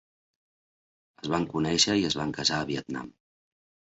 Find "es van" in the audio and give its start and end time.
1.23-1.45, 2.09-2.33